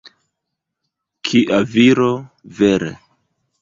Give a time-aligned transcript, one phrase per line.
[1.29, 2.11] Kia viro,
[2.63, 2.95] vere!